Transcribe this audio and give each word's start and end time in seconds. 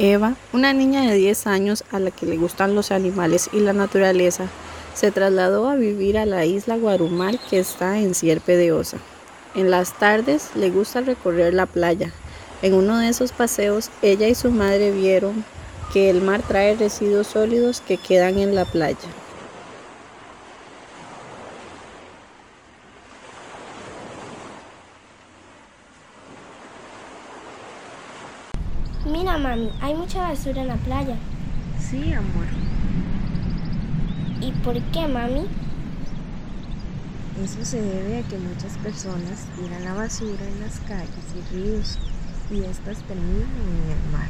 Eva, 0.00 0.36
una 0.52 0.72
niña 0.72 1.02
de 1.02 1.16
10 1.16 1.48
años 1.48 1.82
a 1.90 1.98
la 1.98 2.12
que 2.12 2.24
le 2.24 2.36
gustan 2.36 2.76
los 2.76 2.92
animales 2.92 3.50
y 3.52 3.58
la 3.58 3.72
naturaleza, 3.72 4.46
se 4.94 5.10
trasladó 5.10 5.68
a 5.68 5.74
vivir 5.74 6.18
a 6.18 6.24
la 6.24 6.44
isla 6.44 6.76
Guarumal 6.76 7.40
que 7.50 7.58
está 7.58 7.98
en 7.98 8.14
Sierpe 8.14 8.56
de 8.56 8.70
Osa. 8.70 8.98
En 9.56 9.72
las 9.72 9.98
tardes 9.98 10.50
le 10.54 10.70
gusta 10.70 11.00
recorrer 11.00 11.52
la 11.52 11.66
playa. 11.66 12.12
En 12.62 12.74
uno 12.74 12.96
de 12.98 13.08
esos 13.08 13.32
paseos, 13.32 13.90
ella 14.00 14.28
y 14.28 14.36
su 14.36 14.52
madre 14.52 14.92
vieron 14.92 15.44
que 15.92 16.10
el 16.10 16.22
mar 16.22 16.42
trae 16.46 16.76
residuos 16.76 17.26
sólidos 17.26 17.80
que 17.80 17.96
quedan 17.96 18.38
en 18.38 18.54
la 18.54 18.66
playa. 18.66 19.08
Mira, 29.10 29.38
mami, 29.38 29.70
hay 29.80 29.94
mucha 29.94 30.20
basura 30.20 30.62
en 30.62 30.68
la 30.68 30.76
playa. 30.76 31.16
Sí, 31.78 32.12
amor. 32.12 32.46
¿Y 34.40 34.52
por 34.62 34.78
qué, 34.92 35.08
mami? 35.08 35.46
Eso 37.42 37.64
se 37.64 37.80
debe 37.80 38.18
a 38.18 38.22
que 38.22 38.36
muchas 38.36 38.76
personas 38.78 39.46
tiran 39.56 39.84
la 39.84 39.94
basura 39.94 40.44
en 40.46 40.60
las 40.60 40.80
calles 40.80 41.08
y 41.34 41.54
ríos 41.54 41.98
y 42.50 42.64
estas 42.64 42.98
terminan 43.04 43.48
en 43.64 43.90
el 43.92 44.12
mar. 44.12 44.28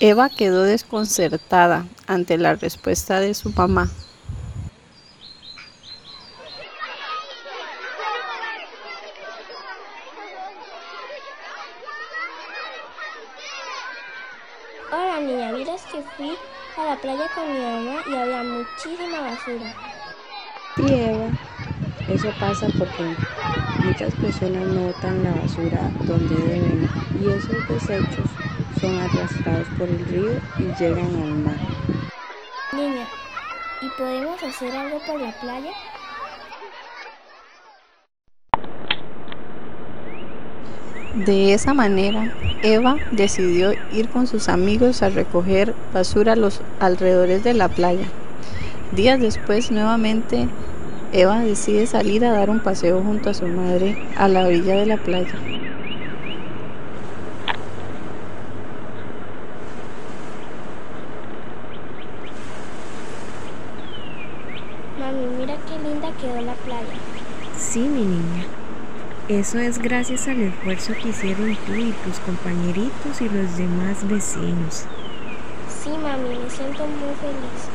Eva 0.00 0.28
quedó 0.30 0.62
desconcertada 0.62 1.86
ante 2.06 2.38
la 2.38 2.56
respuesta 2.56 3.20
de 3.20 3.34
su 3.34 3.50
mamá. 3.52 3.88
Hola 14.96 15.18
niña, 15.18 15.50
miras 15.50 15.82
que 15.86 16.00
fui 16.16 16.38
a 16.78 16.84
la 16.84 16.96
playa 17.00 17.28
con 17.34 17.52
mi 17.52 17.58
mamá 17.58 18.00
y 18.06 18.14
había 18.14 18.44
muchísima 18.44 19.22
basura. 19.22 19.74
Sí, 20.76 20.84
Eva, 20.86 21.30
eso 22.06 22.30
pasa 22.38 22.68
porque 22.78 23.16
muchas 23.82 24.14
personas 24.14 24.62
no 24.68 24.82
botan 24.82 25.24
la 25.24 25.32
basura 25.32 25.90
donde 26.02 26.36
deben 26.36 26.88
y 27.20 27.28
esos 27.28 27.68
desechos 27.68 28.30
son 28.80 28.96
arrastrados 29.00 29.66
por 29.76 29.88
el 29.88 30.04
río 30.06 30.40
y 30.58 30.80
llegan 30.80 31.12
al 31.22 31.34
mar. 31.42 31.58
Niña, 32.72 33.08
¿y 33.82 33.88
podemos 33.98 34.40
hacer 34.44 34.76
algo 34.76 35.00
por 35.00 35.20
la 35.20 35.32
playa? 35.40 35.72
De 41.14 41.54
esa 41.54 41.74
manera, 41.74 42.26
Eva 42.64 42.98
decidió 43.12 43.72
ir 43.92 44.08
con 44.08 44.26
sus 44.26 44.48
amigos 44.48 45.00
a 45.00 45.10
recoger 45.10 45.72
basura 45.92 46.32
a 46.32 46.36
los 46.36 46.60
alrededores 46.80 47.44
de 47.44 47.54
la 47.54 47.68
playa. 47.68 48.06
Días 48.90 49.20
después, 49.20 49.70
nuevamente, 49.70 50.48
Eva 51.12 51.38
decide 51.38 51.86
salir 51.86 52.24
a 52.24 52.32
dar 52.32 52.50
un 52.50 52.58
paseo 52.58 53.00
junto 53.00 53.30
a 53.30 53.34
su 53.34 53.46
madre 53.46 53.94
a 54.16 54.26
la 54.26 54.44
orilla 54.44 54.74
de 54.74 54.86
la 54.86 54.96
playa. 54.96 55.38
Mami, 64.98 65.26
mira 65.38 65.54
qué 65.68 65.78
linda 65.78 66.08
quedó 66.20 66.40
la 66.40 66.54
playa. 66.54 66.98
Sí, 67.56 67.80
mi 67.82 68.02
niña. 68.02 68.63
Eso 69.28 69.58
es 69.58 69.78
gracias 69.78 70.28
al 70.28 70.42
esfuerzo 70.42 70.92
que 71.00 71.08
hicieron 71.08 71.56
tú 71.64 71.72
y 71.72 71.92
tus 72.04 72.18
compañeritos 72.20 73.22
y 73.22 73.28
los 73.30 73.56
demás 73.56 74.06
vecinos. 74.06 74.84
Sí, 75.66 75.88
mami, 75.88 76.28
me 76.28 76.50
siento 76.50 76.86
muy 76.86 77.14
feliz. 77.14 77.70